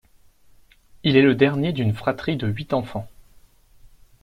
Il 1.03 1.15
est 1.15 1.21
le 1.21 1.35
dernier 1.35 1.73
d'une 1.73 1.93
fratrie 1.93 2.35
de 2.35 2.47
huit 2.47 2.73
enfants. 2.73 3.07